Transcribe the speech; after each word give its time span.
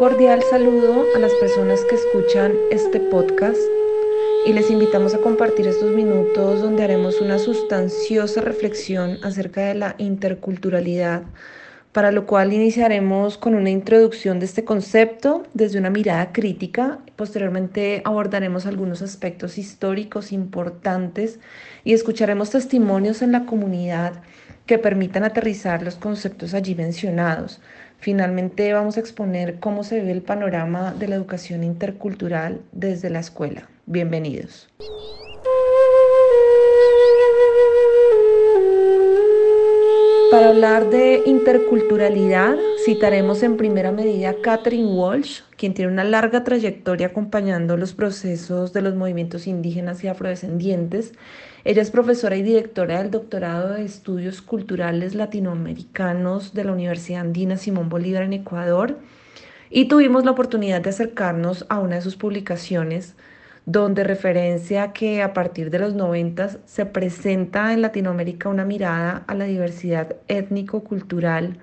cordial 0.00 0.42
saludo 0.48 1.04
a 1.14 1.18
las 1.18 1.34
personas 1.34 1.84
que 1.84 1.94
escuchan 1.94 2.54
este 2.70 3.00
podcast 3.00 3.58
y 4.46 4.54
les 4.54 4.70
invitamos 4.70 5.12
a 5.14 5.18
compartir 5.18 5.66
estos 5.66 5.94
minutos 5.94 6.62
donde 6.62 6.82
haremos 6.82 7.20
una 7.20 7.38
sustanciosa 7.38 8.40
reflexión 8.40 9.18
acerca 9.22 9.60
de 9.60 9.74
la 9.74 9.96
interculturalidad, 9.98 11.24
para 11.92 12.12
lo 12.12 12.24
cual 12.24 12.54
iniciaremos 12.54 13.36
con 13.36 13.54
una 13.54 13.68
introducción 13.68 14.38
de 14.38 14.46
este 14.46 14.64
concepto 14.64 15.42
desde 15.52 15.78
una 15.78 15.90
mirada 15.90 16.32
crítica. 16.32 17.00
Posteriormente 17.16 18.00
abordaremos 18.06 18.64
algunos 18.64 19.02
aspectos 19.02 19.58
históricos 19.58 20.32
importantes 20.32 21.40
y 21.84 21.92
escucharemos 21.92 22.48
testimonios 22.48 23.20
en 23.20 23.32
la 23.32 23.44
comunidad 23.44 24.22
que 24.64 24.78
permitan 24.78 25.24
aterrizar 25.24 25.82
los 25.82 25.96
conceptos 25.96 26.54
allí 26.54 26.74
mencionados. 26.74 27.60
Finalmente 28.00 28.72
vamos 28.72 28.96
a 28.96 29.00
exponer 29.00 29.60
cómo 29.60 29.84
se 29.84 30.00
ve 30.00 30.10
el 30.10 30.22
panorama 30.22 30.94
de 30.94 31.06
la 31.06 31.16
educación 31.16 31.62
intercultural 31.62 32.62
desde 32.72 33.10
la 33.10 33.20
escuela. 33.20 33.68
Bienvenidos. 33.84 34.70
Para 40.30 40.50
hablar 40.50 40.90
de 40.90 41.22
interculturalidad, 41.26 42.56
citaremos 42.84 43.42
en 43.42 43.56
primera 43.56 43.90
medida 43.90 44.30
a 44.30 44.40
Catherine 44.40 44.86
Walsh, 44.86 45.40
quien 45.56 45.74
tiene 45.74 45.90
una 45.90 46.04
larga 46.04 46.44
trayectoria 46.44 47.08
acompañando 47.08 47.76
los 47.76 47.94
procesos 47.94 48.72
de 48.72 48.80
los 48.80 48.94
movimientos 48.94 49.48
indígenas 49.48 50.04
y 50.04 50.08
afrodescendientes. 50.08 51.14
Ella 51.64 51.82
es 51.82 51.90
profesora 51.90 52.36
y 52.36 52.42
directora 52.42 53.02
del 53.02 53.10
doctorado 53.10 53.74
de 53.74 53.84
Estudios 53.84 54.40
Culturales 54.40 55.16
Latinoamericanos 55.16 56.54
de 56.54 56.62
la 56.62 56.72
Universidad 56.72 57.22
Andina 57.22 57.56
Simón 57.56 57.88
Bolívar 57.88 58.22
en 58.22 58.34
Ecuador 58.34 58.98
y 59.68 59.86
tuvimos 59.86 60.24
la 60.24 60.30
oportunidad 60.30 60.80
de 60.80 60.90
acercarnos 60.90 61.66
a 61.68 61.80
una 61.80 61.96
de 61.96 62.02
sus 62.02 62.14
publicaciones 62.14 63.16
donde 63.70 64.02
referencia 64.02 64.92
que 64.92 65.22
a 65.22 65.32
partir 65.32 65.70
de 65.70 65.78
los 65.78 65.94
90 65.94 66.58
se 66.64 66.86
presenta 66.86 67.72
en 67.72 67.82
Latinoamérica 67.82 68.48
una 68.48 68.64
mirada 68.64 69.22
a 69.28 69.34
la 69.34 69.44
diversidad 69.44 70.16
étnico-cultural 70.26 71.56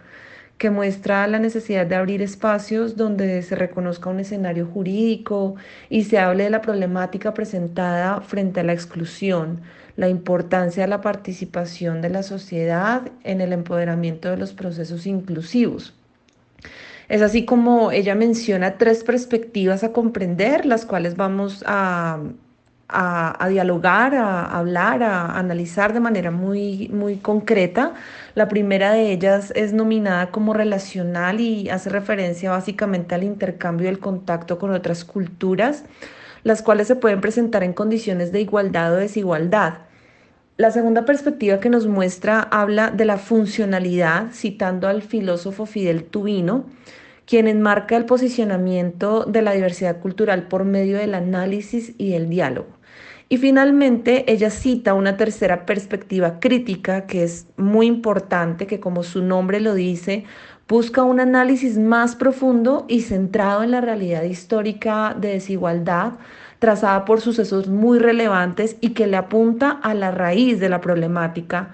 que 0.58 0.70
muestra 0.70 1.28
la 1.28 1.38
necesidad 1.38 1.86
de 1.86 1.96
abrir 1.96 2.22
espacios 2.22 2.96
donde 2.96 3.42
se 3.42 3.56
reconozca 3.56 4.10
un 4.10 4.22
escenario 4.22 4.66
jurídico 4.66 5.56
y 5.90 6.06
se 6.06 6.18
hable 6.18 6.46
de 6.46 6.50
la 6.50 6.62
problemática 6.62 7.34
presentada 7.34 8.22
frente 8.22 8.62
a 8.62 8.64
la 8.64 8.74
exclusión, 8.74 9.60
la 9.98 10.08
importancia 10.08 10.84
de 10.84 10.90
la 10.90 11.02
participación 11.02 12.02
de 12.02 12.10
la 12.10 12.24
sociedad 12.24 13.02
en 13.26 13.42
el 13.42 13.52
empoderamiento 13.52 14.30
de 14.30 14.38
los 14.38 14.54
procesos 14.54 15.06
inclusivos. 15.08 15.94
Es 17.10 17.22
así 17.22 17.46
como 17.46 17.92
ella 17.92 18.16
menciona 18.16 18.78
tres 18.78 19.04
perspectivas 19.04 19.84
a 19.84 19.94
comprender, 19.94 20.66
las 20.66 20.86
cuales 20.86 21.16
vamos 21.16 21.64
a, 21.66 22.20
a, 22.90 23.48
dialogar, 23.50 24.16
a, 24.16 24.46
hablar, 24.46 25.04
a 25.04 25.38
analizar 25.38 25.94
de 25.94 26.00
manera 26.00 26.32
muy, 26.32 26.90
muy 26.90 27.18
concreta. 27.18 27.94
La 28.36 28.48
primera 28.48 28.92
de 28.92 29.12
ellas 29.12 29.52
es 29.56 29.74
nominada 29.74 30.32
como 30.32 30.54
relacional 30.54 31.40
y 31.40 31.70
hace 31.70 31.90
referencia 31.90 32.52
básicamente 32.52 33.16
al 33.16 33.24
intercambio 33.24 33.86
y 33.88 33.90
el 33.90 34.00
contacto 34.00 34.60
con 34.60 34.72
otras 34.72 35.06
culturas, 35.06 35.86
las 36.44 36.62
cuales 36.62 36.88
se 36.88 36.96
pueden 36.96 37.22
presentar 37.22 37.64
en 37.64 37.74
condiciones 37.74 38.32
de 38.32 38.42
igualdad 38.42 38.94
o 38.94 38.98
desigualdad. 38.98 39.87
La 40.58 40.72
segunda 40.72 41.06
perspectiva 41.06 41.60
que 41.60 41.70
nos 41.70 41.86
muestra 41.86 42.42
habla 42.42 42.90
de 42.90 43.06
la 43.06 43.18
funcionalidad, 43.18 44.32
citando 44.32 44.88
al 44.88 45.04
filósofo 45.04 45.68
Fidel 45.68 46.04
Tubino, 46.06 46.66
quien 47.28 47.48
enmarca 47.48 47.96
el 47.96 48.06
posicionamiento 48.06 49.26
de 49.26 49.44
la 49.44 49.52
diversidad 49.52 50.00
cultural 50.00 50.48
por 50.48 50.66
medio 50.66 50.98
del 50.98 51.14
análisis 51.14 51.94
y 52.00 52.14
el 52.14 52.28
diálogo. 52.28 52.70
Y 53.30 53.38
finalmente, 53.38 54.32
ella 54.32 54.50
cita 54.50 54.96
una 54.96 55.16
tercera 55.16 55.68
perspectiva 55.68 56.40
crítica 56.40 57.06
que 57.06 57.24
es 57.24 57.46
muy 57.58 57.86
importante, 57.86 58.66
que 58.66 58.80
como 58.80 59.04
su 59.04 59.22
nombre 59.22 59.60
lo 59.60 59.76
dice, 59.76 60.24
busca 60.68 61.04
un 61.04 61.20
análisis 61.20 61.78
más 61.78 62.16
profundo 62.16 62.86
y 62.88 63.02
centrado 63.02 63.62
en 63.62 63.70
la 63.70 63.82
realidad 63.82 64.24
histórica 64.24 65.16
de 65.20 65.34
desigualdad 65.34 66.14
trazada 66.60 67.06
por 67.06 67.22
sucesos 67.22 67.68
muy 67.68 68.00
relevantes 68.00 68.78
y 68.82 68.90
que 68.90 69.08
le 69.08 69.18
apunta 69.18 69.72
a 69.72 69.94
la 69.94 70.12
raíz 70.12 70.60
de 70.60 70.70
la 70.70 70.82
problemática 70.82 71.70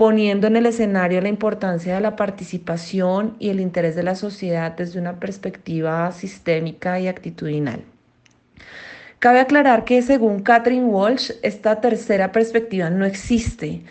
poniendo 0.00 0.46
en 0.46 0.56
el 0.56 0.64
escenario 0.64 1.20
la 1.20 1.28
importancia 1.28 1.94
de 1.94 2.00
la 2.00 2.16
participación 2.16 3.36
y 3.38 3.50
el 3.50 3.60
interés 3.60 3.94
de 3.94 4.02
la 4.02 4.14
sociedad 4.14 4.72
desde 4.72 4.98
una 4.98 5.20
perspectiva 5.20 6.10
sistémica 6.12 6.98
y 6.98 7.06
actitudinal. 7.06 7.84
Cabe 9.18 9.40
aclarar 9.40 9.84
que 9.84 10.00
según 10.00 10.40
Catherine 10.40 10.86
Walsh, 10.86 11.32
esta 11.42 11.82
tercera 11.82 12.32
perspectiva 12.32 12.88
no 12.88 13.04
existe 13.04 13.82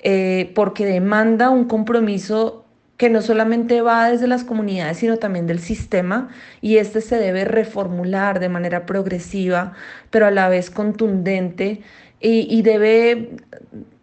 eh, 0.00 0.52
porque 0.54 0.84
demanda 0.84 1.48
un 1.48 1.64
compromiso 1.64 2.63
que 3.04 3.10
no 3.10 3.20
solamente 3.20 3.82
va 3.82 4.08
desde 4.08 4.26
las 4.26 4.44
comunidades, 4.44 4.96
sino 4.96 5.18
también 5.18 5.46
del 5.46 5.58
sistema, 5.58 6.30
y 6.62 6.78
este 6.78 7.02
se 7.02 7.18
debe 7.18 7.44
reformular 7.44 8.40
de 8.40 8.48
manera 8.48 8.86
progresiva, 8.86 9.74
pero 10.08 10.24
a 10.24 10.30
la 10.30 10.48
vez 10.48 10.70
contundente, 10.70 11.82
y, 12.18 12.62
debe 12.62 13.36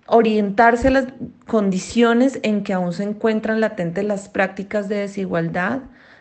orientarse 0.06 0.90
a 0.90 0.92
las 0.92 1.06
condiciones 1.48 2.40
en 2.44 2.62
que 2.62 2.74
aún 2.74 2.94
se 2.94 3.02
encuentran 3.02 3.60
latentes 3.60 4.06
las 4.06 4.30
prácticas 4.30 4.88
de 4.88 4.98
desigualdad, 4.98 5.80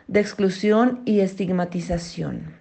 de 0.09 0.21
exclusión 0.21 1.03
y 1.05 1.21
estigmatización. 1.21 2.55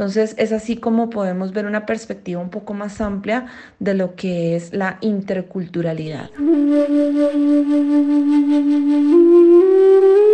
Entonces 0.00 0.34
es 0.38 0.50
así 0.52 0.78
como 0.78 1.10
podemos 1.10 1.52
ver 1.52 1.66
una 1.66 1.84
perspectiva 1.84 2.40
un 2.40 2.48
poco 2.48 2.72
más 2.72 3.02
amplia 3.02 3.48
de 3.80 3.92
lo 3.92 4.14
que 4.14 4.56
es 4.56 4.72
la 4.72 4.96
interculturalidad. 5.02 6.30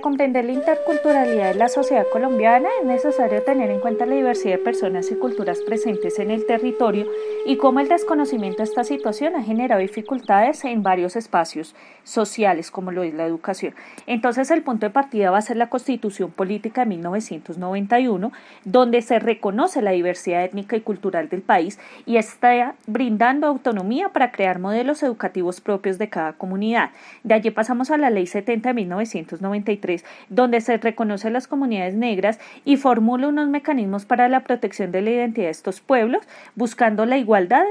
Comprender 0.00 0.46
la 0.46 0.52
interculturalidad 0.52 1.52
de 1.52 1.58
la 1.58 1.68
sociedad 1.68 2.06
colombiana 2.10 2.68
es 2.80 2.86
necesario 2.86 3.42
tener 3.42 3.70
en 3.70 3.80
cuenta 3.80 4.06
la 4.06 4.14
diversidad 4.14 4.56
de 4.56 4.64
personas 4.64 5.10
y 5.10 5.14
culturas 5.14 5.60
presentes 5.60 6.18
en 6.18 6.30
el 6.30 6.46
territorio 6.46 7.06
y 7.44 7.56
cómo 7.56 7.80
el 7.80 7.88
desconocimiento 7.88 8.58
de 8.58 8.64
esta 8.64 8.84
situación 8.84 9.36
ha 9.36 9.42
generado 9.42 9.80
dificultades 9.80 10.64
en 10.64 10.82
varios 10.82 11.16
espacios 11.16 11.74
sociales 12.02 12.70
como 12.70 12.92
lo 12.92 13.02
es 13.02 13.12
la 13.12 13.26
educación. 13.26 13.74
Entonces 14.06 14.50
el 14.50 14.62
punto 14.62 14.86
de 14.86 14.90
partida 14.90 15.30
va 15.30 15.38
a 15.38 15.42
ser 15.42 15.58
la 15.58 15.68
Constitución 15.68 16.30
Política 16.30 16.82
de 16.82 16.88
1991, 16.88 18.32
donde 18.64 19.02
se 19.02 19.18
reconoce 19.18 19.82
la 19.82 19.90
diversidad 19.90 20.44
étnica 20.44 20.76
y 20.76 20.80
cultural 20.80 21.28
del 21.28 21.42
país 21.42 21.78
y 22.06 22.16
está 22.16 22.74
brindando 22.86 23.46
autonomía 23.46 24.08
para 24.08 24.32
crear 24.32 24.60
modelos 24.60 25.02
educativos 25.02 25.60
propios 25.60 25.98
de 25.98 26.08
cada 26.08 26.32
comunidad. 26.32 26.90
De 27.22 27.34
allí 27.34 27.50
pasamos 27.50 27.90
a 27.90 27.98
la 27.98 28.08
Ley 28.08 28.26
70 28.26 28.70
de 28.70 28.74
1993 28.74 29.89
donde 30.28 30.60
se 30.60 30.76
reconoce 30.78 31.28
a 31.28 31.30
las 31.30 31.46
comunidades 31.46 31.94
negras 31.94 32.38
y 32.64 32.76
formula 32.76 33.28
unos 33.28 33.48
mecanismos 33.48 34.04
para 34.04 34.28
la 34.28 34.40
protección 34.40 34.92
de 34.92 35.02
la 35.02 35.10
identidad 35.10 35.46
de 35.46 35.50
estos 35.50 35.80
pueblos, 35.80 36.22
buscando 36.54 37.06
la 37.06 37.18
igualdad 37.18 37.64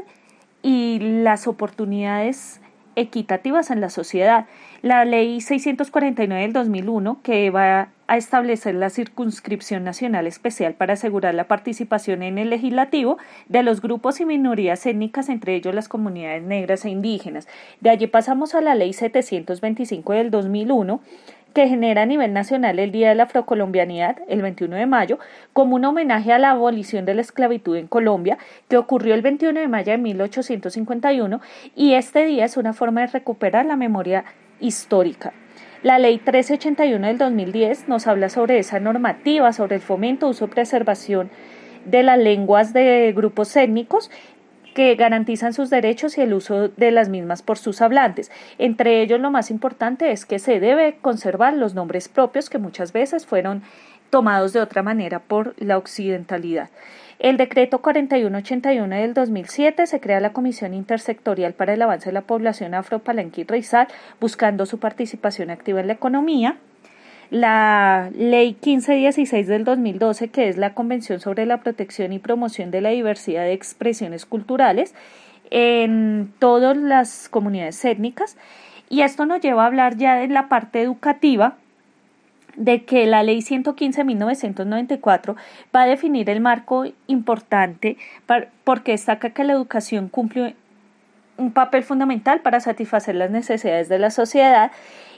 y 0.62 1.00
las 1.00 1.48
oportunidades 1.48 2.62
equitativas 2.96 3.72
en 3.72 3.82
la 3.82 3.90
sociedad. 3.90 4.46
La 4.82 5.06
ley 5.06 5.42
649 5.42 6.42
del 6.42 6.54
2001, 6.54 7.22
que 7.24 7.50
va 7.50 7.90
a 8.08 8.18
establecer 8.18 8.76
la 8.76 8.90
circunscripción 8.90 9.84
nacional 9.84 10.26
especial 10.26 10.74
para 10.74 10.94
asegurar 10.94 11.36
la 11.36 11.48
participación 11.48 12.24
en 12.24 12.38
el 12.38 12.50
legislativo 12.50 13.18
de 13.48 13.62
los 13.62 13.82
grupos 13.82 14.20
y 14.20 14.26
minorías 14.26 14.86
étnicas, 14.86 15.30
entre 15.30 15.56
ellos 15.56 15.76
las 15.76 15.88
comunidades 15.88 16.44
negras 16.44 16.86
e 16.86 16.90
indígenas. 16.90 17.48
De 17.82 17.90
allí 17.90 18.08
pasamos 18.08 18.56
a 18.56 18.62
la 18.62 18.74
ley 18.74 18.94
725 18.94 20.14
del 20.14 20.32
2001, 20.32 21.02
que 21.54 21.68
genera 21.68 22.04
a 22.04 22.06
nivel 22.06 22.34
nacional 22.34 22.80
el 22.80 22.92
Día 22.92 23.10
de 23.10 23.16
la 23.16 23.24
Afrocolombianidad, 23.24 24.18
el 24.28 24.42
21 24.42 24.76
de 24.76 24.86
mayo, 24.86 25.20
como 25.54 25.76
un 25.76 25.86
homenaje 25.86 26.32
a 26.32 26.40
la 26.40 26.52
abolición 26.52 27.06
de 27.06 27.16
la 27.16 27.22
esclavitud 27.22 27.76
en 27.76 27.88
Colombia, 27.88 28.38
que 28.68 28.78
ocurrió 28.78 29.16
el 29.16 29.22
21 29.22 29.60
de 29.60 29.68
mayo 29.68 29.92
de 29.92 29.98
1851, 29.98 31.42
y 31.76 31.94
este 31.94 32.26
día 32.26 32.46
es 32.46 32.58
una 32.58 32.74
forma 32.74 33.02
de 33.02 33.08
recuperar 33.08 33.66
la 33.66 33.76
memoria 33.76 34.26
histórica. 34.60 35.34
La 35.82 35.98
Ley 35.98 36.16
1381 36.16 37.08
del 37.08 37.18
2010 37.18 37.88
nos 37.88 38.06
habla 38.06 38.30
sobre 38.30 38.60
esa 38.60 38.80
normativa, 38.80 39.54
sobre 39.54 39.78
el 39.78 39.82
fomento, 39.82 40.28
uso 40.28 40.46
y 40.46 40.50
preservación 40.50 41.30
de 41.86 42.04
las 42.04 42.18
lenguas 42.18 42.74
de 42.74 43.14
grupos 43.16 43.56
étnicos 43.56 44.12
que 44.74 44.96
garantizan 44.96 45.54
sus 45.54 45.70
derechos 45.70 46.18
y 46.18 46.22
el 46.22 46.34
uso 46.34 46.70
de 46.70 46.92
las 46.92 47.10
mismas 47.10 47.42
por 47.42 47.58
sus 47.58 47.82
hablantes. 47.82 48.32
Entre 48.58 49.02
ellos 49.02 49.20
lo 49.20 49.32
más 49.32 49.52
importante 49.52 50.12
es 50.12 50.26
que 50.26 50.40
se 50.40 50.60
debe 50.60 50.98
conservar 51.02 51.54
los 51.54 51.74
nombres 51.74 52.10
propios 52.10 52.50
que 52.50 52.58
muchas 52.58 52.94
veces 52.94 53.26
fueron 53.26 53.64
tomados 54.10 54.54
de 54.54 54.62
otra 54.62 54.84
manera 54.84 55.20
por 55.20 55.54
la 55.58 55.78
occidentalidad. 55.78 56.70
El 57.20 57.36
decreto 57.36 57.82
4181 57.82 58.96
del 58.96 59.14
2007 59.14 59.88
se 59.88 60.00
crea 60.00 60.22
la 60.22 60.32
Comisión 60.32 60.74
Intersectorial 60.74 61.54
para 61.54 61.74
el 61.74 61.82
Avance 61.82 62.10
de 62.10 62.14
la 62.14 62.22
Población 62.22 62.72
Raizal, 62.72 63.88
buscando 64.22 64.66
su 64.66 64.80
participación 64.80 65.50
activa 65.50 65.82
en 65.82 65.88
la 65.88 65.94
economía. 65.94 66.58
La 67.30 68.10
Ley 68.16 68.58
1516 68.64 69.48
del 69.48 69.64
2012, 69.64 70.30
que 70.30 70.50
es 70.50 70.58
la 70.58 70.74
Convención 70.74 71.20
sobre 71.20 71.46
la 71.46 71.58
Protección 71.58 72.12
y 72.14 72.20
Promoción 72.20 72.72
de 72.72 72.82
la 72.82 72.90
Diversidad 72.90 73.44
de 73.44 73.54
Expresiones 73.54 74.26
Culturales 74.26 74.96
en 75.52 76.34
todas 76.40 76.76
las 76.78 77.30
comunidades 77.30 77.84
étnicas. 77.86 78.38
Y 78.90 79.02
esto 79.02 79.26
nos 79.26 79.42
lleva 79.42 79.64
a 79.64 79.68
hablar 79.68 79.98
ya 79.98 80.16
de 80.16 80.28
la 80.28 80.50
parte 80.50 80.82
educativa, 80.82 81.56
de 82.56 82.84
que 82.84 83.06
la 83.06 83.24
ley 83.24 83.40
115.994 83.40 85.36
va 85.74 85.84
a 85.84 85.86
definir 85.86 86.30
el 86.30 86.42
marco 86.42 86.86
importante 87.08 87.98
porque 88.64 88.92
destaca 88.92 89.30
que 89.30 89.44
la 89.44 89.54
educación 89.54 90.10
cumple 90.10 90.56
un 91.38 91.52
papel 91.54 91.84
fundamental 91.84 92.42
para 92.42 92.60
satisfacer 92.60 93.16
las 93.16 93.32
necesidades 93.32 93.88
de 93.88 93.98
la 93.98 94.12
sociedad 94.12 94.72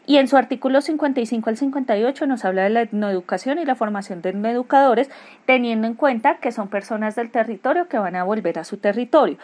y 0.06 0.18
en 0.18 0.28
su 0.28 0.38
artículo 0.38 0.82
55 0.82 1.50
al 1.50 1.58
58 1.58 2.26
nos 2.26 2.44
habla 2.46 2.64
de 2.64 2.70
la 2.70 2.82
etnoeducación 2.82 3.60
y 3.60 3.66
la 3.66 3.76
formación 3.76 4.22
de 4.22 4.30
etnoeducadores, 4.30 5.10
teniendo 5.46 5.88
en 5.88 5.94
cuenta 5.94 6.38
que 6.38 6.52
son 6.52 6.70
personas 6.70 7.16
del 7.16 7.30
territorio 7.30 7.88
que 7.88 8.00
van 8.00 8.16
a 8.16 8.24
volver 8.24 8.60
a 8.60 8.64
su 8.64 8.78
territorio. 8.78 9.38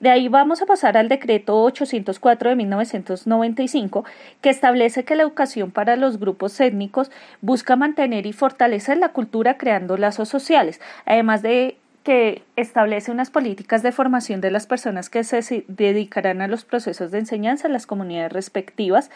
De 0.00 0.10
ahí 0.10 0.26
vamos 0.26 0.60
a 0.60 0.66
pasar 0.66 0.96
al 0.96 1.08
decreto 1.08 1.62
804 1.62 2.50
de 2.50 2.56
1995, 2.56 4.04
que 4.40 4.50
establece 4.50 5.04
que 5.04 5.14
la 5.14 5.22
educación 5.22 5.70
para 5.70 5.94
los 5.94 6.18
grupos 6.18 6.58
étnicos 6.60 7.12
busca 7.40 7.76
mantener 7.76 8.26
y 8.26 8.32
fortalecer 8.32 8.98
la 8.98 9.10
cultura 9.10 9.58
creando 9.58 9.96
lazos 9.96 10.28
sociales, 10.28 10.80
además 11.06 11.42
de 11.42 11.76
que 12.02 12.42
establece 12.56 13.12
unas 13.12 13.30
políticas 13.30 13.84
de 13.84 13.92
formación 13.92 14.40
de 14.40 14.50
las 14.50 14.66
personas 14.66 15.08
que 15.08 15.22
se 15.22 15.64
dedicarán 15.68 16.42
a 16.42 16.48
los 16.48 16.64
procesos 16.64 17.12
de 17.12 17.20
enseñanza 17.20 17.68
en 17.68 17.72
las 17.72 17.86
comunidades 17.86 18.32
respectivas 18.32 19.08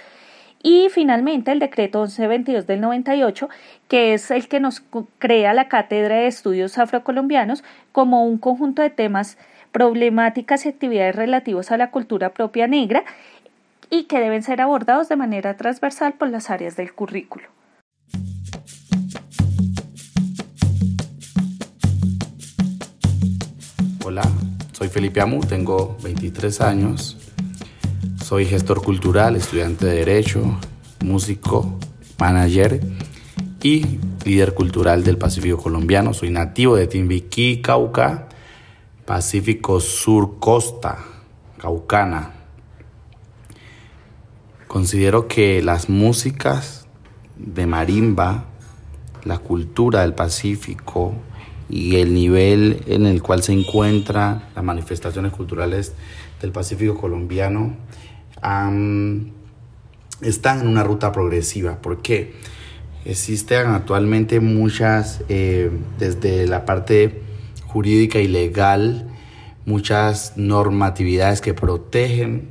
y 0.63 0.89
finalmente 0.91 1.53
el 1.53 1.59
decreto 1.59 2.01
1122 2.01 2.67
del 2.67 2.81
98, 2.81 3.49
que 3.89 4.15
es 4.15 4.31
el 4.31 4.49
que 4.49 4.61
nos 4.61 4.83
crea 5.19 5.55
la 5.55 5.69
Cátedra 5.69 6.17
de 6.17 6.27
Estudios 6.27 6.79
Afrocolombianos 6.79 7.63
como 7.93 8.25
un 8.25 8.39
conjunto 8.39 8.83
de 8.83 8.91
temas, 8.91 9.39
problemáticas 9.73 10.65
y 10.65 10.71
actividades 10.71 11.15
relativos 11.15 11.71
a 11.71 11.77
la 11.77 11.91
cultura 11.91 12.31
propia 12.31 12.67
negra 12.67 13.05
y 13.91 14.05
que 14.05 14.19
deben 14.19 14.43
ser 14.43 14.61
abordados 14.61 15.09
de 15.09 15.17
manera 15.17 15.57
transversal 15.57 16.15
por 16.15 16.31
las 16.31 16.51
áreas 16.51 16.77
del 16.77 16.93
currículo. 16.93 17.47
Hola, 24.05 24.23
soy 24.73 24.89
Felipe 24.89 25.21
Amu, 25.21 25.41
tengo 25.41 25.97
23 26.03 26.61
años, 26.61 27.26
soy 28.27 28.45
gestor 28.45 28.83
cultural, 28.83 29.37
estudiante 29.37 29.87
de 29.87 29.99
Derecho, 29.99 30.59
músico, 31.05 31.79
manager 32.19 32.81
y 33.63 34.01
líder 34.25 34.53
cultural 34.53 35.05
del 35.05 35.17
Pacífico 35.17 35.59
colombiano. 35.59 36.13
Soy 36.13 36.31
nativo 36.31 36.75
de 36.75 36.89
Timbiquí, 36.89 37.63
Cauca, 37.63 38.27
Pacífico 39.05 39.79
Sur 39.79 40.41
Costa, 40.41 41.05
Caucana. 41.59 42.33
Considero 44.67 45.29
que 45.29 45.63
las 45.63 45.89
músicas 45.89 46.89
de 47.37 47.67
marimba, 47.67 48.47
la 49.23 49.39
cultura 49.39 50.01
del 50.01 50.15
Pacífico 50.15 51.15
y 51.71 51.99
el 51.99 52.13
nivel 52.13 52.83
en 52.89 53.07
el 53.07 53.23
cual 53.23 53.45
se 53.45 53.53
encuentran 53.53 54.43
las 54.57 54.65
manifestaciones 54.65 55.31
culturales 55.31 55.93
del 56.41 56.51
Pacífico 56.51 56.99
colombiano 56.99 57.77
están 60.21 60.61
en 60.61 60.69
una 60.69 60.83
ruta 60.83 61.13
progresiva. 61.13 61.81
¿Por 61.83 62.03
qué? 62.03 62.35
Existen 63.05 63.69
actualmente 63.69 64.41
muchas, 64.41 65.23
eh, 65.29 65.71
desde 65.99 66.47
la 66.47 66.65
parte 66.65 67.23
jurídica 67.67 68.19
y 68.19 68.27
legal, 68.27 69.09
muchas 69.65 70.33
normatividades 70.37 71.41
que 71.41 71.55
protegen 71.55 72.49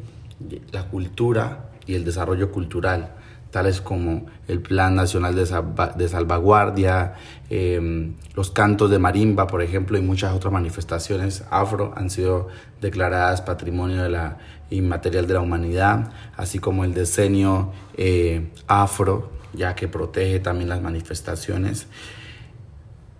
la 0.72 0.88
cultura 0.88 1.70
y 1.86 1.96
el 1.96 2.06
desarrollo 2.06 2.52
cultural, 2.52 3.15
tales 3.56 3.80
como 3.80 4.26
el 4.50 4.60
Plan 4.60 4.96
Nacional 4.96 5.34
de, 5.34 6.08
Salvaguardia, 6.10 7.14
em, 7.50 8.16
los 8.34 8.52
cantos 8.52 8.90
de 8.90 9.00
marimba, 9.00 9.48
por 9.48 9.62
ejemplo, 9.62 9.98
y 9.98 10.02
muchas 10.02 10.34
otras 10.34 10.52
manifestaciones 10.52 11.46
afro 11.50 11.94
han 11.96 12.10
sido 12.10 12.50
declaradas 12.82 13.42
Patrimonio 13.42 14.04
de 14.04 14.10
la 14.10 14.40
inmaterial 14.70 15.26
de 15.26 15.36
la 15.36 15.40
humanidad, 15.40 16.12
así 16.36 16.60
como 16.60 16.84
el 16.84 16.94
diseño 16.94 17.72
eh, 17.96 18.52
afro, 18.68 19.32
ya 19.54 19.74
que 19.74 19.88
protege 19.88 20.42
también 20.42 20.68
las 20.68 20.82
manifestaciones, 20.82 21.88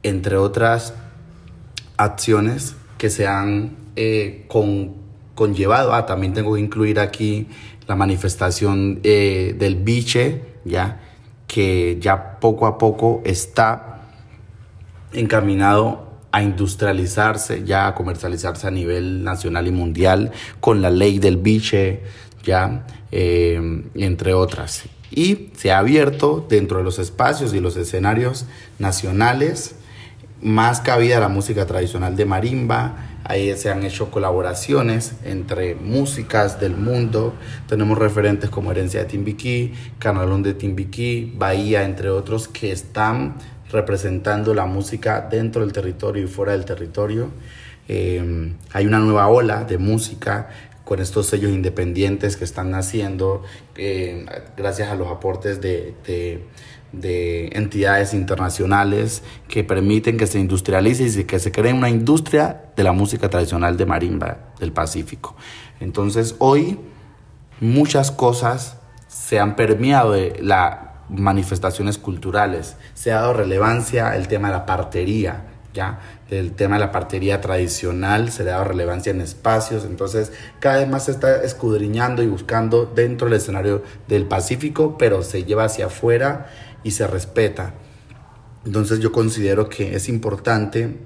entre 0.04 0.36
otras 0.36 0.96
acciones 1.96 2.76
que 2.98 3.10
se 3.10 3.26
han 3.26 3.78
eh, 3.96 4.50
conllevado. 5.34 5.94
Ah, 5.94 6.06
también 6.06 6.34
tengo 6.34 6.56
que 6.56 6.60
incluir 6.60 7.00
aquí 7.00 7.48
la 7.88 7.96
manifestación 7.96 9.00
eh, 9.04 9.56
del 9.58 9.76
biche, 9.76 10.42
ya 10.66 11.02
que 11.48 11.98
ya 12.00 12.40
poco 12.40 12.66
a 12.68 12.78
poco 12.78 13.22
está 13.26 14.02
encaminado 15.14 16.06
a 16.32 16.44
industrializarse, 16.44 17.64
ya 17.64 17.88
a 17.88 17.96
comercializarse 17.96 18.68
a 18.68 18.72
nivel 18.72 19.24
nacional 19.24 19.68
y 19.68 19.72
mundial 19.72 20.32
con 20.60 20.82
la 20.82 20.90
ley 20.90 21.20
del 21.20 21.38
biche, 21.38 22.02
ya, 22.44 22.86
eh, 23.12 23.84
entre 23.96 24.34
otras. 24.34 24.84
Y 25.12 25.52
se 25.56 25.72
ha 25.72 25.78
abierto 25.78 26.46
dentro 26.50 26.80
de 26.80 26.84
los 26.84 27.00
espacios 27.00 27.54
y 27.54 27.62
los 27.62 27.78
escenarios 27.78 28.46
nacionales 28.80 29.76
más 30.42 30.82
cabida 30.82 31.18
a 31.18 31.22
la 31.22 31.30
música 31.30 31.66
tradicional 31.66 32.16
de 32.16 32.26
marimba. 32.26 33.15
Ahí 33.28 33.52
se 33.58 33.72
han 33.72 33.84
hecho 33.84 34.12
colaboraciones 34.12 35.14
entre 35.24 35.74
músicas 35.74 36.60
del 36.60 36.78
mundo. 36.78 37.34
Tenemos 37.68 37.98
referentes 37.98 38.52
como 38.52 38.72
Herencia 38.72 39.00
de 39.00 39.08
Timbiquí, 39.08 39.74
Canalón 39.98 40.44
de 40.44 40.54
Timbiquí, 40.54 41.34
Bahía, 41.36 41.86
entre 41.86 42.12
otros, 42.12 42.48
que 42.48 42.72
están 42.72 43.38
representando 43.72 44.54
la 44.54 44.68
música 44.68 45.22
dentro 45.22 45.64
del 45.64 45.74
territorio 45.74 46.24
y 46.24 46.28
fuera 46.28 46.52
del 46.52 46.66
territorio. 46.66 47.32
Eh, 47.88 48.54
hay 48.72 48.86
una 48.86 49.00
nueva 49.00 49.28
ola 49.28 49.64
de 49.64 49.80
música 49.80 50.50
con 50.86 51.02
estos 51.02 51.26
sellos 51.26 51.52
independientes 51.52 52.38
que 52.38 52.46
están 52.46 52.72
naciendo 52.72 53.44
eh, 53.76 54.26
gracias 54.56 54.90
a 54.90 54.96
los 54.96 55.10
aportes 55.10 55.60
de, 55.60 55.94
de, 56.94 57.50
entidades 57.52 58.14
internacionales 58.14 59.22
que 59.50 59.66
permiten 59.66 60.18
que 60.18 60.28
se 60.28 60.40
industrialice 60.40 61.20
y 61.20 61.26
que 61.26 61.40
se 61.40 61.52
cree 61.52 61.74
una 61.74 61.90
industria 61.90 62.62
de 62.78 62.84
la 62.84 62.94
música 62.94 63.30
tradicional 63.30 63.76
de 63.76 63.86
marimba 63.86 64.38
del 64.60 64.72
Pacífico. 64.72 65.36
Entonces 65.82 66.36
hoy 66.40 66.80
muchas 67.60 68.12
cosas 68.12 68.78
se 69.10 69.40
han 69.40 69.58
permeado 69.58 70.14
de 70.14 70.38
la 70.42 70.86
manifestaciones 71.10 71.98
culturales. 71.98 72.78
Se 72.94 73.12
ha 73.12 73.16
dado 73.16 73.34
relevancia 73.34 74.16
el 74.16 74.28
tema 74.28 74.50
de 74.50 74.54
la 74.56 74.66
partería, 74.66 75.46
¿ya? 75.76 76.00
El 76.32 76.54
tema 76.54 76.78
de 76.78 76.80
la 76.80 76.92
partería 76.92 77.42
tradicional 77.42 78.32
se 78.32 78.44
le 78.44 78.50
ha 78.50 78.54
dado 78.54 78.66
relevancia 78.66 79.12
en 79.12 79.22
espacios, 79.22 79.86
entonces 79.86 80.32
cada 80.60 80.78
vez 80.78 80.88
más 80.88 81.06
se 81.06 81.12
está 81.12 81.44
escudriñando 81.44 82.24
y 82.24 82.28
buscando 82.28 82.86
dentro 82.86 83.28
del 83.30 83.38
escenario 83.38 83.84
del 84.08 84.26
Pacífico, 84.26 84.98
pero 84.98 85.22
se 85.22 85.44
lleva 85.44 85.66
hacia 85.66 85.86
afuera 85.86 86.48
y 86.84 86.92
se 86.92 87.06
respeta. 87.06 87.76
Entonces 88.66 89.00
yo 89.00 89.12
considero 89.12 89.70
que 89.70 89.96
es 89.96 90.10
importante 90.10 90.98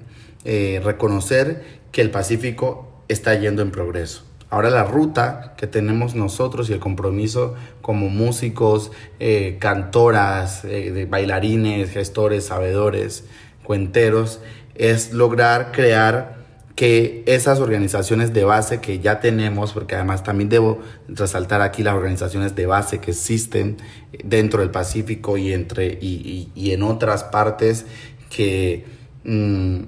eh, 0.44 0.80
reconocer 0.82 1.80
que 1.92 2.00
el 2.00 2.10
Pacífico 2.10 3.02
está 3.08 3.34
yendo 3.34 3.60
en 3.60 3.70
progreso. 3.70 4.24
Ahora 4.48 4.70
la 4.70 4.82
ruta 4.82 5.54
que 5.56 5.68
tenemos 5.68 6.16
nosotros 6.16 6.70
y 6.70 6.72
el 6.72 6.80
compromiso 6.80 7.54
como 7.82 8.08
músicos, 8.08 8.90
eh, 9.20 9.58
cantoras, 9.60 10.64
eh, 10.64 11.06
bailarines, 11.08 11.90
gestores, 11.90 12.46
sabedores, 12.46 13.24
cuenteros, 13.62 14.40
es 14.80 15.12
lograr 15.12 15.72
crear 15.72 16.40
que 16.74 17.22
esas 17.26 17.60
organizaciones 17.60 18.32
de 18.32 18.44
base 18.44 18.80
que 18.80 18.98
ya 18.98 19.20
tenemos, 19.20 19.74
porque 19.74 19.94
además 19.94 20.24
también 20.24 20.48
debo 20.48 20.80
resaltar 21.08 21.60
aquí 21.60 21.82
las 21.82 21.94
organizaciones 21.94 22.56
de 22.56 22.64
base 22.64 22.98
que 22.98 23.10
existen 23.10 23.76
dentro 24.24 24.60
del 24.60 24.70
Pacífico 24.70 25.36
y, 25.36 25.52
entre, 25.52 25.98
y, 26.00 26.50
en 26.72 26.82
otras 26.82 27.24
partes 27.24 27.84
que... 28.30 28.86
Mm, 29.24 29.80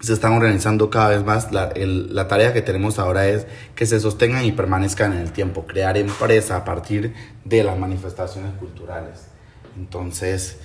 se 0.00 0.14
están 0.14 0.32
organizando 0.32 0.90
cada 0.90 1.10
vez 1.10 1.24
más. 1.24 1.52
La, 1.52 1.72
la, 1.76 2.26
tarea 2.26 2.52
que 2.52 2.60
tenemos 2.60 2.98
ahora 2.98 3.28
es 3.28 3.46
que 3.76 3.86
se 3.86 4.00
sostengan 4.00 4.44
y 4.44 4.50
permanezcan 4.50 5.12
en 5.12 5.20
el 5.20 5.30
tiempo, 5.30 5.64
crear 5.64 5.96
empresa 5.96 6.56
a 6.56 6.64
partir 6.64 7.14
de 7.44 7.62
las 7.62 7.78
manifestaciones 7.78 8.52
culturales. 8.54 9.28
Entonces, 9.76 10.58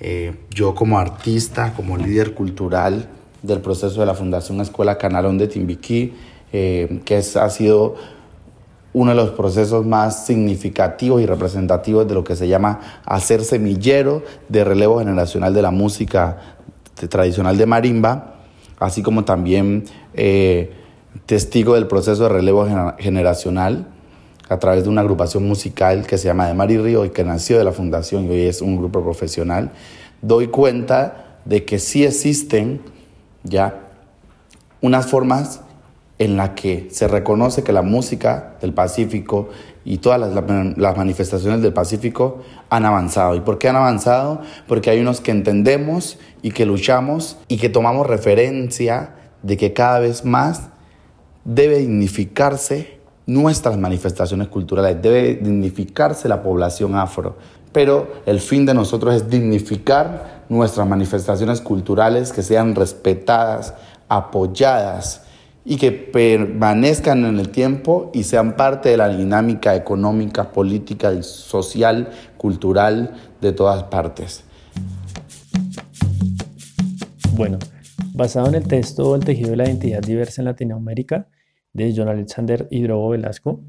eh, 0.00 0.34
yo 0.50 0.74
como 0.74 0.98
artista, 0.98 1.72
como 1.74 1.96
líder 1.96 2.34
cultural 2.34 3.08
del 3.42 3.60
proceso 3.60 4.00
de 4.00 4.06
la 4.06 4.14
Fundación 4.14 4.60
Escuela 4.60 4.98
Canalón 4.98 5.38
de 5.38 5.48
Timbiquí, 5.48 6.14
eh, 6.52 7.00
que 7.04 7.18
es, 7.18 7.36
ha 7.36 7.48
sido 7.50 7.94
uno 8.92 9.10
de 9.10 9.16
los 9.16 9.30
procesos 9.30 9.84
más 9.84 10.26
significativos 10.26 11.20
y 11.20 11.26
representativos 11.26 12.06
de 12.06 12.14
lo 12.14 12.24
que 12.24 12.36
se 12.36 12.48
llama 12.48 12.80
hacer 13.04 13.44
semillero 13.44 14.22
de 14.48 14.64
relevo 14.64 14.98
generacional 14.98 15.52
de 15.52 15.62
la 15.62 15.72
música 15.72 16.38
tradicional 17.08 17.58
de 17.58 17.66
marimba, 17.66 18.36
así 18.78 19.02
como 19.02 19.24
también 19.24 19.84
eh, 20.14 20.72
testigo 21.26 21.74
del 21.74 21.86
proceso 21.86 22.24
de 22.24 22.28
relevo 22.28 22.66
generacional 22.98 23.93
a 24.48 24.58
través 24.58 24.84
de 24.84 24.90
una 24.90 25.00
agrupación 25.00 25.46
musical 25.46 26.06
que 26.06 26.18
se 26.18 26.26
llama 26.26 26.46
De 26.46 26.54
Mari 26.54 26.78
Río 26.78 27.04
y 27.04 27.10
que 27.10 27.24
nació 27.24 27.58
de 27.58 27.64
la 27.64 27.72
fundación 27.72 28.24
y 28.24 28.30
hoy 28.30 28.42
es 28.42 28.60
un 28.60 28.76
grupo 28.76 29.02
profesional, 29.02 29.70
doy 30.22 30.48
cuenta 30.48 31.38
de 31.44 31.64
que 31.64 31.78
sí 31.78 32.04
existen 32.04 32.80
ya 33.42 33.80
unas 34.80 35.06
formas 35.06 35.60
en 36.18 36.36
las 36.36 36.50
que 36.50 36.88
se 36.90 37.08
reconoce 37.08 37.64
que 37.64 37.72
la 37.72 37.82
música 37.82 38.54
del 38.60 38.72
Pacífico 38.72 39.48
y 39.84 39.98
todas 39.98 40.20
las, 40.20 40.30
las, 40.76 40.96
manifestaciones 40.96 41.60
del 41.60 41.72
Pacífico 41.72 42.42
han 42.70 42.84
avanzado. 42.84 43.34
¿Y 43.34 43.40
por 43.40 43.58
qué 43.58 43.68
han 43.68 43.76
avanzado? 43.76 44.40
Porque 44.68 44.90
hay 44.90 45.00
unos 45.00 45.20
que 45.20 45.32
entendemos 45.32 46.18
y 46.40 46.52
que 46.52 46.66
luchamos 46.66 47.38
y 47.48 47.58
que 47.58 47.68
tomamos 47.68 48.06
referencia 48.06 49.16
de 49.42 49.56
que 49.56 49.72
cada 49.72 49.98
vez 49.98 50.24
más 50.24 50.68
debe 51.44 51.78
dignificarse 51.78 52.93
nuestras 53.26 53.78
manifestaciones 53.78 54.48
culturales, 54.48 55.00
debe 55.00 55.36
dignificarse 55.36 56.28
la 56.28 56.42
población 56.42 56.94
afro. 56.94 57.36
Pero 57.72 58.08
el 58.26 58.40
fin 58.40 58.66
de 58.66 58.74
nosotros 58.74 59.14
es 59.14 59.28
dignificar 59.28 60.44
nuestras 60.48 60.86
manifestaciones 60.86 61.60
culturales, 61.60 62.32
que 62.32 62.42
sean 62.42 62.74
respetadas, 62.74 63.74
apoyadas 64.08 65.22
y 65.64 65.76
que 65.76 65.90
permanezcan 65.90 67.24
en 67.24 67.38
el 67.38 67.48
tiempo 67.48 68.10
y 68.12 68.24
sean 68.24 68.54
parte 68.54 68.90
de 68.90 68.96
la 68.98 69.08
dinámica 69.08 69.74
económica, 69.74 70.52
política 70.52 71.12
y 71.14 71.22
social, 71.22 72.10
cultural 72.36 73.14
de 73.40 73.52
todas 73.52 73.84
partes. 73.84 74.44
Bueno, 77.32 77.58
basado 78.12 78.46
en 78.48 78.54
el 78.54 78.68
texto 78.68 79.16
El 79.16 79.24
tejido 79.24 79.50
de 79.50 79.56
la 79.56 79.64
identidad 79.64 80.00
diversa 80.00 80.42
en 80.42 80.46
Latinoamérica 80.46 81.28
de 81.74 81.92
John 81.94 82.08
Alexander 82.08 82.66
Hidrobo 82.70 83.10
Velasco, 83.10 83.62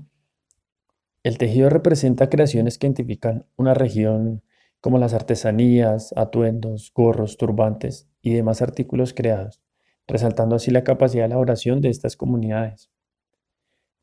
el 1.23 1.37
tejido 1.37 1.69
representa 1.69 2.29
creaciones 2.29 2.77
que 2.77 2.87
identifican 2.87 3.45
una 3.57 3.73
región 3.73 4.41
como 4.79 4.99
las 4.99 5.13
artesanías, 5.13 6.13
atuendos, 6.15 6.93
gorros, 6.95 7.35
turbantes 7.35 8.07
y 8.21 8.33
demás 8.33 8.61
artículos 8.61 9.13
creados 9.13 9.65
resaltando 10.07 10.55
así 10.55 10.71
la 10.71 10.83
capacidad 10.83 11.23
de 11.23 11.27
elaboración 11.27 11.81
de 11.81 11.89
estas 11.89 12.15
comunidades. 12.15 12.91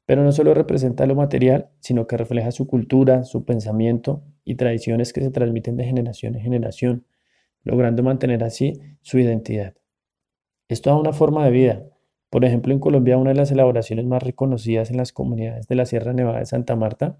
Pero 0.05 0.25
no 0.25 0.33
solo 0.33 0.53
representa 0.53 1.07
lo 1.07 1.15
material, 1.15 1.71
sino 1.81 2.07
que 2.07 2.17
refleja 2.17 2.51
su 2.51 2.67
cultura, 2.67 3.25
su 3.25 3.45
pensamiento 3.45 4.25
y 4.45 4.57
tradiciones 4.57 5.13
que 5.13 5.21
se 5.21 5.31
transmiten 5.31 5.77
de 5.77 5.85
generación 5.85 6.35
en 6.35 6.43
generación, 6.43 7.07
logrando 7.63 8.03
mantener 8.03 8.43
así 8.43 8.81
su 9.01 9.19
identidad. 9.19 9.75
Esto 10.69 10.91
da 10.91 10.97
una 10.97 11.13
forma 11.13 11.45
de 11.45 11.51
vida. 11.53 11.87
Por 12.33 12.47
ejemplo, 12.47 12.73
en 12.73 12.81
Colombia 12.81 13.19
una 13.19 13.33
de 13.33 13.37
las 13.37 13.51
elaboraciones 13.53 14.07
más 14.07 14.23
reconocidas 14.23 14.91
en 14.91 14.97
las 14.97 15.13
comunidades 15.13 15.69
de 15.69 15.75
la 15.75 15.85
Sierra 15.85 16.15
Nevada 16.15 16.39
de 16.39 16.47
Santa 16.47 16.77
Marta 16.77 17.19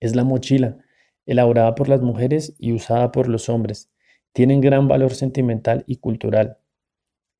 es 0.00 0.16
la 0.16 0.24
mochila, 0.24 0.78
elaborada 1.26 1.76
por 1.76 1.88
las 1.88 2.02
mujeres 2.02 2.56
y 2.58 2.72
usada 2.72 3.12
por 3.12 3.28
los 3.28 3.48
hombres. 3.48 3.88
Tienen 4.32 4.60
gran 4.60 4.88
valor 4.88 5.14
sentimental 5.14 5.84
y 5.86 5.98
cultural. 5.98 6.58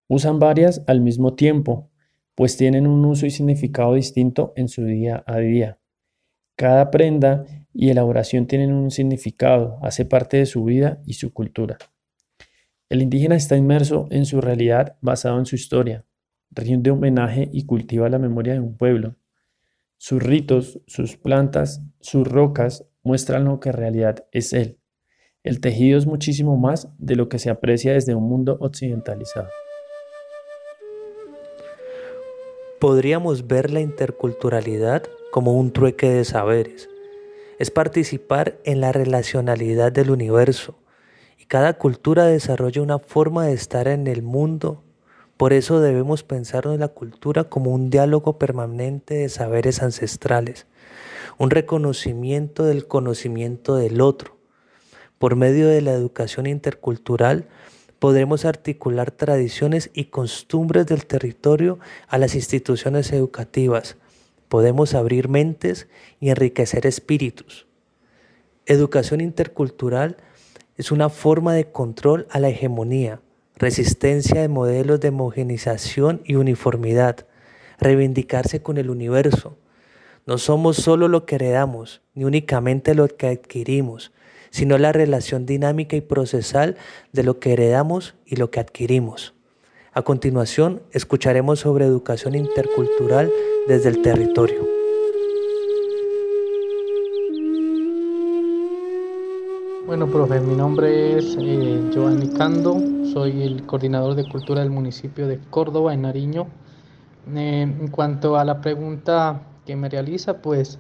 Usan 0.07 0.39
varias 0.39 0.85
al 0.87 1.01
mismo 1.01 1.35
tiempo, 1.35 1.91
pues 2.37 2.57
tienen 2.57 2.87
un 2.87 3.05
uso 3.05 3.27
y 3.27 3.31
significado 3.31 3.95
distinto 3.95 4.53
en 4.55 4.69
su 4.69 4.85
día 4.85 5.25
a 5.27 5.39
día. 5.39 5.81
Cada 6.55 6.93
prenda 6.93 7.47
y 7.75 7.91
elaboración 7.91 8.47
tienen 8.47 8.73
un 8.73 8.93
significado, 8.93 9.81
hace 9.83 10.05
parte 10.05 10.37
de 10.37 10.47
su 10.47 10.63
vida 10.63 11.03
y 11.05 11.15
su 11.15 11.33
cultura. 11.33 11.79
El 12.89 13.03
indígena 13.03 13.35
está 13.35 13.57
inmerso 13.57 14.07
en 14.13 14.25
su 14.25 14.41
realidad 14.41 14.99
basado 15.01 15.37
en 15.41 15.47
su 15.47 15.57
historia, 15.57 16.05
rinde 16.51 16.91
homenaje 16.91 17.49
y 17.53 17.67
cultiva 17.67 18.09
la 18.09 18.19
memoria 18.19 18.55
de 18.55 18.61
un 18.61 18.77
pueblo. 18.77 19.17
Sus 19.97 20.23
ritos, 20.23 20.81
sus 20.87 21.17
plantas, 21.17 21.83
sus 22.01 22.27
rocas 22.27 22.87
muestran 23.03 23.45
lo 23.45 23.61
que 23.61 23.71
en 23.71 23.77
realidad 23.77 24.27
es 24.33 24.53
él. 24.53 24.79
El 25.43 25.61
tejido 25.61 25.99
es 25.99 26.07
muchísimo 26.07 26.57
más 26.57 26.89
de 26.99 27.17
lo 27.17 27.29
que 27.29 27.39
se 27.39 27.51
aprecia 27.51 27.93
desde 27.95 28.15
un 28.15 28.29
mundo 28.29 28.59
occidentalizado. 28.61 29.49
podríamos 32.81 33.47
ver 33.47 33.71
la 33.71 33.81
interculturalidad 33.81 35.03
como 35.31 35.53
un 35.53 35.71
trueque 35.71 36.09
de 36.09 36.25
saberes. 36.25 36.89
Es 37.59 37.71
participar 37.71 38.59
en 38.65 38.81
la 38.81 38.91
relacionalidad 38.91 39.93
del 39.93 40.11
universo 40.11 40.79
y 41.39 41.45
cada 41.45 41.75
cultura 41.75 42.25
desarrolla 42.25 42.81
una 42.81 42.99
forma 42.99 43.45
de 43.47 43.53
estar 43.53 43.87
en 43.87 44.07
el 44.07 44.23
mundo. 44.23 44.83
Por 45.41 45.55
eso 45.55 45.81
debemos 45.81 46.23
pensar 46.23 46.67
en 46.67 46.81
la 46.81 46.89
cultura 46.89 47.45
como 47.45 47.71
un 47.71 47.89
diálogo 47.89 48.39
permanente 48.39 49.15
de 49.15 49.31
saberes 49.31 49.83
ancestrales, 49.83 50.67
un 51.39 51.49
reconocimiento 51.49 52.65
del 52.65 52.87
conocimiento 52.87 53.75
del 53.75 54.03
otro. 54.03 54.37
Por 55.19 55.37
medio 55.37 55.67
de 55.67 55.81
la 55.81 55.93
educación 55.93 56.47
intercultural, 56.47 57.49
podremos 57.99 58.45
articular 58.45 59.13
tradiciones 59.13 59.89
y 59.95 60.11
costumbres 60.11 60.85
del 60.85 61.07
territorio 61.07 61.79
a 62.07 62.19
las 62.19 62.35
instituciones 62.35 63.11
educativas. 63.11 63.97
Podemos 64.51 64.93
abrir 64.93 65.31
mentes 65.31 65.89
y 66.21 66.29
enriquecer 66.29 66.85
espíritus. 66.85 67.67
Educación 68.67 69.23
intercultural 69.23 70.19
es 70.77 70.93
una 70.93 71.09
forma 71.09 71.55
de 71.55 71.73
control 71.73 72.27
a 72.29 72.41
la 72.41 72.51
hegemonía, 72.51 73.23
resistencia 73.61 74.41
de 74.41 74.49
modelos 74.49 75.01
de 75.01 75.11
homogenización 75.11 76.23
y 76.25 76.37
uniformidad, 76.37 77.27
reivindicarse 77.79 78.63
con 78.63 78.79
el 78.79 78.89
universo. 78.89 79.59
No 80.27 80.39
somos 80.39 80.77
solo 80.77 81.09
lo 81.09 81.27
que 81.27 81.35
heredamos, 81.35 82.01
ni 82.15 82.25
únicamente 82.25 82.95
lo 82.95 83.07
que 83.07 83.29
adquirimos, 83.29 84.13
sino 84.51 84.79
la 84.79 84.93
relación 84.93 85.45
dinámica 85.45 85.95
y 85.95 86.01
procesal 86.01 86.77
de 87.13 87.23
lo 87.23 87.39
que 87.39 87.53
heredamos 87.53 88.15
y 88.25 88.37
lo 88.37 88.51
que 88.51 88.61
adquirimos. 88.61 89.35
A 89.93 90.03
continuación, 90.03 90.83
escucharemos 90.93 91.61
sobre 91.61 91.85
educación 91.85 92.35
intercultural 92.35 93.31
desde 93.69 93.91
el 93.91 94.01
territorio. 94.01 94.70
Bueno, 99.91 100.07
profe, 100.07 100.39
mi 100.39 100.55
nombre 100.55 101.19
es 101.19 101.37
eh, 101.41 101.91
Giovanni 101.91 102.29
Cando, 102.29 102.81
soy 103.13 103.43
el 103.43 103.67
coordinador 103.67 104.15
de 104.15 104.23
cultura 104.23 104.61
del 104.61 104.71
municipio 104.71 105.27
de 105.27 105.41
Córdoba, 105.51 105.93
en 105.93 106.03
Nariño. 106.03 106.47
Eh, 107.35 107.63
en 107.63 107.89
cuanto 107.89 108.37
a 108.37 108.45
la 108.45 108.61
pregunta 108.61 109.43
que 109.67 109.75
me 109.75 109.89
realiza, 109.89 110.43
pues 110.43 110.79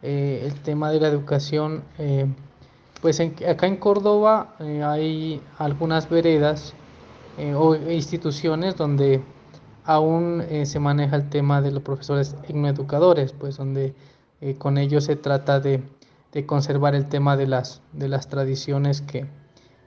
eh, 0.00 0.40
el 0.42 0.54
tema 0.62 0.90
de 0.90 1.00
la 1.00 1.08
educación 1.08 1.84
eh, 1.98 2.24
pues 3.02 3.20
acá 3.20 3.66
en 3.66 3.76
Córdoba 3.76 4.54
hay 4.58 5.42
algunas 5.58 6.08
veredas 6.08 6.72
o 7.58 7.76
instituciones 7.76 8.74
donde 8.74 9.22
aún 9.84 10.42
se 10.64 10.80
maneja 10.80 11.16
el 11.16 11.28
tema 11.28 11.60
de 11.60 11.72
los 11.72 11.82
profesores 11.82 12.34
etnoeducadores, 12.48 13.34
pues 13.34 13.58
donde 13.58 13.94
con 14.56 14.78
ellos 14.78 15.04
se 15.04 15.16
trata 15.16 15.60
de, 15.60 15.82
conservar 16.44 16.94
el 16.94 17.08
tema 17.08 17.36
de 17.36 17.46
las, 17.46 17.80
de 17.92 18.08
las 18.08 18.28
tradiciones 18.28 19.00
que, 19.00 19.26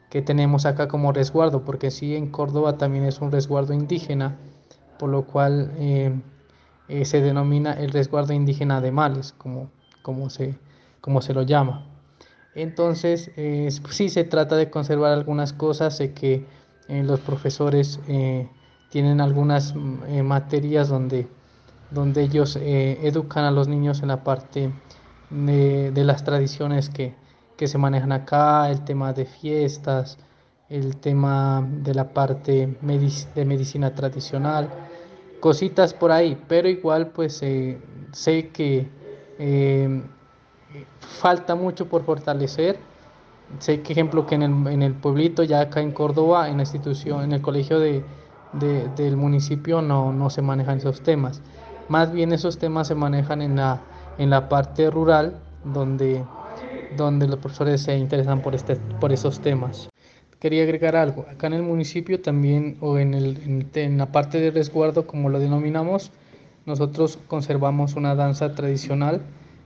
que 0.10 0.22
tenemos 0.24 0.66
acá 0.66 0.88
como 0.88 1.12
resguardo, 1.12 1.64
porque 1.64 1.92
sí 1.92 2.16
en 2.16 2.32
Córdoba 2.32 2.78
también 2.78 3.04
es 3.04 3.20
un 3.20 3.32
resguardo 3.32 3.74
indígena, 3.74 4.38
por 4.98 5.10
lo 5.10 5.26
cual 5.26 5.72
se 7.04 7.22
denomina 7.22 7.74
el 7.74 7.92
resguardo 7.92 8.34
indígena 8.34 8.82
de 8.82 8.92
males, 8.92 9.34
como, 9.38 9.70
como, 10.02 10.30
se, 10.30 10.58
como 11.02 11.22
se 11.22 11.34
lo 11.34 11.44
llama. 11.44 11.86
Entonces, 12.56 13.32
eh, 13.38 13.70
sí 13.90 14.10
se 14.10 14.24
trata 14.24 14.56
de 14.56 14.70
conservar 14.70 15.14
algunas 15.14 15.54
cosas, 15.54 15.98
sé 15.98 16.14
que 16.14 16.46
eh, 16.88 17.04
los 17.04 17.20
profesores 17.20 18.00
eh, 18.08 18.50
tienen 18.90 19.22
algunas 19.22 19.76
materias 19.76 20.90
donde, 20.90 21.28
donde 21.92 22.24
ellos 22.24 22.56
educan 22.60 23.46
a 23.46 23.52
los 23.52 23.68
niños 23.68 24.02
en 24.02 24.08
la 24.08 24.24
parte 24.24 24.72
de, 25.30 26.04
las 26.04 26.24
tradiciones 26.24 26.90
que, 26.90 27.14
que, 27.58 27.68
se 27.68 27.78
manejan 27.78 28.12
acá, 28.12 28.70
el 28.70 28.84
tema 28.84 29.14
de 29.14 29.26
fiestas, 29.26 30.18
el 30.70 30.98
tema 30.98 31.68
de 31.68 31.94
la 31.94 32.14
parte 32.14 32.78
de 33.36 33.46
medicina 33.46 33.94
tradicional, 33.96 34.70
cositas 35.40 35.94
por 35.94 36.12
ahí, 36.12 36.42
pero 36.48 36.68
igual 36.68 37.08
pues 37.08 37.38
sé 37.38 38.50
que 38.50 38.88
falta 41.00 41.56
mucho 41.56 41.88
por 41.88 42.04
fortalecer. 42.04 42.78
Sé 43.58 43.82
que 43.82 43.94
ejemplo 43.94 44.28
que 44.28 44.36
en 44.36 44.44
el, 44.44 44.68
en 44.68 44.84
el 44.84 44.94
pueblito, 44.94 45.44
ya 45.44 45.62
acá 45.62 45.82
en 45.82 45.92
Córdoba, 45.92 46.50
en 46.50 46.58
la 46.58 46.64
institución, 46.64 47.24
en 47.24 47.32
el 47.34 47.42
colegio 47.42 47.80
de, 47.80 48.04
del 48.54 49.18
municipio 49.18 49.82
no, 49.82 50.14
no 50.14 50.30
se 50.30 50.42
manejan 50.42 50.78
esos 50.78 51.02
temas. 51.02 51.42
Más 51.88 52.12
bien 52.12 52.32
esos 52.32 52.60
temas 52.60 52.88
se 52.88 52.96
manejan 52.96 53.42
en 53.42 53.56
la, 53.56 53.82
en 54.20 54.30
la 54.30 54.48
parte 54.48 54.92
rural, 54.92 55.40
donde, 55.64 56.24
donde 56.96 57.28
los 57.28 57.40
profesores 57.40 57.82
se 57.82 57.98
interesan 57.98 58.42
por, 58.42 58.54
este, 58.54 58.76
por 58.76 59.12
esos 59.12 59.40
temas. 59.40 59.90
Quería 60.40 60.64
agregar 60.64 60.96
algo, 60.96 61.26
acá 61.30 61.48
en 61.48 61.54
el 61.54 61.64
municipio 61.64 62.22
también, 62.22 62.78
o 62.80 63.00
en, 63.00 63.14
el, 63.14 63.68
en 63.74 63.98
la 63.98 64.12
parte 64.12 64.40
de 64.40 64.52
resguardo, 64.52 65.08
como 65.08 65.30
lo 65.30 65.40
denominamos, 65.40 66.12
nosotros 66.66 67.18
conservamos 67.28 67.96
una 67.96 68.14
danza 68.14 68.54
tradicional 68.54 69.22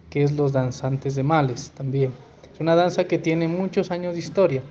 que 0.09 0.23
es 0.23 0.31
los 0.31 0.53
danzantes 0.53 1.15
de 1.15 1.23
males 1.23 1.71
también. 1.75 2.11
Es 2.53 2.59
una 2.59 2.75
danza 2.75 3.05
que 3.05 3.17
tiene 3.17 3.47
muchos 3.47 3.89
años 3.89 4.13
de 4.13 4.19
historia. 4.19 4.61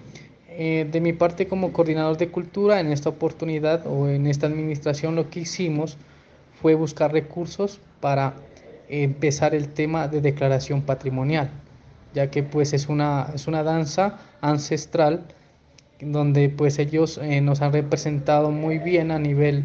Eh, 0.48 0.86
de 0.90 1.00
mi 1.00 1.12
parte 1.12 1.48
como 1.48 1.72
coordinador 1.72 2.16
de 2.16 2.28
cultura, 2.28 2.78
en 2.78 2.92
esta 2.92 3.08
oportunidad 3.08 3.86
o 3.86 4.08
en 4.08 4.26
esta 4.26 4.46
administración 4.46 5.16
lo 5.16 5.30
que 5.30 5.40
hicimos 5.40 5.96
fue 6.60 6.74
buscar 6.74 7.12
recursos 7.12 7.80
para 8.00 8.34
empezar 8.92 9.54
el 9.54 9.68
tema 9.68 10.06
de 10.06 10.20
declaración 10.20 10.82
patrimonial, 10.82 11.50
ya 12.12 12.30
que 12.30 12.42
pues 12.42 12.74
es 12.74 12.88
una, 12.88 13.28
es 13.34 13.46
una 13.46 13.62
danza 13.62 14.18
ancestral 14.42 15.24
donde 16.00 16.50
pues 16.50 16.78
ellos 16.78 17.18
eh, 17.18 17.40
nos 17.40 17.62
han 17.62 17.72
representado 17.72 18.50
muy 18.50 18.78
bien 18.78 19.10
a 19.10 19.18
nivel 19.18 19.64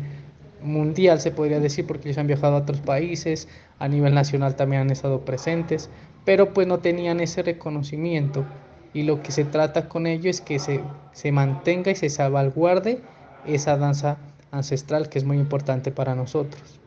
mundial 0.61 1.19
se 1.19 1.31
podría 1.31 1.59
decir 1.59 1.85
porque 1.85 2.09
ellos 2.09 2.17
han 2.17 2.27
viajado 2.27 2.55
a 2.55 2.59
otros 2.59 2.79
países, 2.79 3.47
a 3.79 3.87
nivel 3.87 4.13
nacional 4.13 4.55
también 4.55 4.83
han 4.83 4.91
estado 4.91 5.21
presentes, 5.21 5.89
pero 6.25 6.53
pues 6.53 6.67
no 6.67 6.79
tenían 6.79 7.19
ese 7.19 7.43
reconocimiento 7.43 8.45
y 8.93 9.03
lo 9.03 9.21
que 9.21 9.31
se 9.31 9.43
trata 9.43 9.89
con 9.89 10.07
ello 10.07 10.29
es 10.29 10.41
que 10.41 10.59
se, 10.59 10.81
se 11.11 11.31
mantenga 11.31 11.91
y 11.91 11.95
se 11.95 12.09
salvaguarde 12.09 13.01
esa 13.45 13.77
danza 13.77 14.17
ancestral 14.51 15.09
que 15.09 15.19
es 15.19 15.25
muy 15.25 15.37
importante 15.37 15.91
para 15.91 16.15
nosotros. 16.15 16.79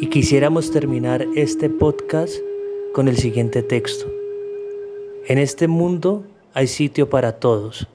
Y 0.00 0.08
quisiéramos 0.08 0.72
terminar 0.72 1.24
este 1.36 1.70
podcast 1.70 2.34
con 2.92 3.06
el 3.06 3.16
siguiente 3.16 3.62
texto. 3.62 4.06
En 5.28 5.38
este 5.38 5.68
mundo 5.68 6.24
hay 6.52 6.66
sitio 6.66 7.08
para 7.08 7.38
todos. 7.38 7.86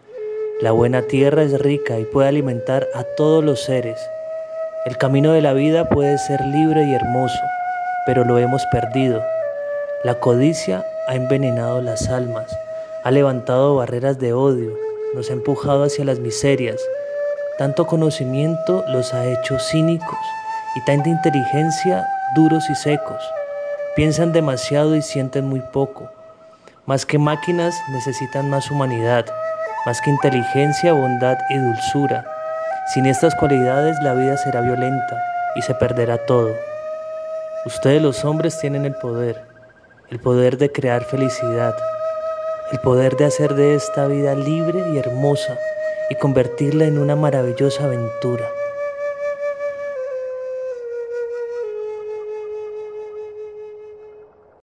La 0.61 0.71
buena 0.71 1.01
tierra 1.01 1.43
es 1.43 1.59
rica 1.59 1.99
y 1.99 2.05
puede 2.05 2.29
alimentar 2.29 2.87
a 2.95 3.03
todos 3.03 3.43
los 3.43 3.61
seres. 3.65 3.99
El 4.85 4.97
camino 4.97 5.33
de 5.33 5.41
la 5.41 5.51
vida 5.51 5.89
puede 5.89 6.17
ser 6.19 6.39
libre 6.45 6.85
y 6.85 6.93
hermoso, 6.93 7.39
pero 8.05 8.23
lo 8.23 8.37
hemos 8.37 8.63
perdido. 8.71 9.21
La 10.05 10.21
codicia 10.21 10.85
ha 11.09 11.15
envenenado 11.15 11.81
las 11.81 12.07
almas, 12.07 12.49
ha 13.03 13.11
levantado 13.11 13.75
barreras 13.75 14.19
de 14.19 14.31
odio, 14.31 14.73
nos 15.15 15.29
ha 15.29 15.33
empujado 15.33 15.83
hacia 15.83 16.05
las 16.05 16.19
miserias. 16.19 16.81
Tanto 17.57 17.87
conocimiento 17.87 18.85
los 18.87 19.13
ha 19.13 19.29
hecho 19.29 19.59
cínicos 19.59 20.17
y 20.75 20.81
tanta 20.81 21.09
inteligencia 21.09 22.07
duros 22.35 22.69
y 22.69 22.75
secos. 22.75 23.21
Piensan 23.95 24.31
demasiado 24.31 24.95
y 24.95 25.01
sienten 25.01 25.45
muy 25.45 25.61
poco. 25.61 26.09
Más 26.85 27.05
que 27.05 27.17
máquinas 27.17 27.75
necesitan 27.91 28.49
más 28.49 28.69
humanidad, 28.71 29.25
más 29.85 30.01
que 30.01 30.09
inteligencia, 30.09 30.93
bondad 30.93 31.37
y 31.49 31.57
dulzura. 31.57 32.25
Sin 32.93 33.05
estas 33.05 33.35
cualidades 33.35 33.97
la 34.01 34.13
vida 34.13 34.37
será 34.37 34.61
violenta 34.61 35.21
y 35.55 35.61
se 35.61 35.73
perderá 35.75 36.17
todo. 36.25 36.53
Ustedes 37.65 38.01
los 38.01 38.23
hombres 38.25 38.59
tienen 38.59 38.85
el 38.85 38.95
poder, 38.95 39.41
el 40.09 40.19
poder 40.19 40.57
de 40.57 40.71
crear 40.71 41.03
felicidad, 41.03 41.75
el 42.71 42.79
poder 42.79 43.17
de 43.17 43.25
hacer 43.25 43.55
de 43.55 43.75
esta 43.75 44.07
vida 44.07 44.35
libre 44.35 44.83
y 44.93 44.97
hermosa 44.97 45.57
y 46.09 46.15
convertirla 46.15 46.85
en 46.85 46.97
una 46.97 47.15
maravillosa 47.15 47.85
aventura. 47.85 48.45